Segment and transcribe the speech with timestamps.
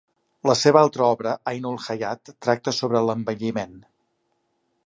[0.49, 3.81] La seva altra obra, "Ainul Hayat" tracta sobre l'envelliment.